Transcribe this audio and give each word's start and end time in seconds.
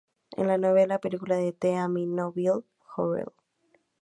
Es 0.35 0.47
la 0.47 0.57
novena 0.57 0.97
película 0.97 1.35
de 1.35 1.51
The 1.53 1.75
Amityville 1.75 2.63
Horror. 2.95 3.35